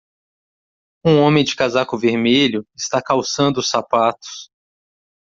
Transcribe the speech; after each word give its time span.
Um 1.05 1.19
homem 1.19 1.43
de 1.43 1.55
casaco 1.55 1.95
vermelho 1.95 2.65
está 2.75 2.99
calçando 3.03 3.59
os 3.59 3.69
sapatos. 3.69 4.49